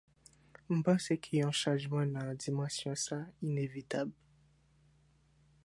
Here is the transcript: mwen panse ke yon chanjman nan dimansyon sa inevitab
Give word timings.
mwen 0.67 0.79
panse 0.85 1.15
ke 1.25 1.31
yon 1.41 1.53
chanjman 1.59 2.09
nan 2.13 2.39
dimansyon 2.41 2.97
sa 3.05 3.17
inevitab 3.45 4.07